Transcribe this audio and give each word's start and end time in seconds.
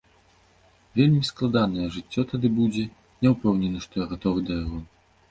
Вельмі 0.99 1.19
складаная 1.31 1.87
жыццё 1.97 2.23
тады 2.31 2.47
будзе, 2.59 2.85
не 3.25 3.33
ўпэўнены, 3.33 3.83
што 3.85 3.93
я 4.03 4.07
гатовы 4.15 4.39
да 4.49 4.57
яго. 4.63 4.81